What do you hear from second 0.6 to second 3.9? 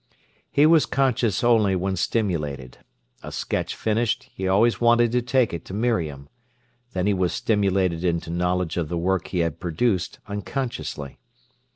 was conscious only when stimulated. A sketch